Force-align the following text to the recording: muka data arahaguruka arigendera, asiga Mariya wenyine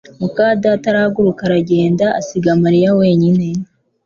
muka 0.21 0.45
data 0.63 0.85
arahaguruka 0.91 1.41
arigendera, 1.47 2.09
asiga 2.19 2.51
Mariya 2.63 2.89
wenyine 2.99 3.47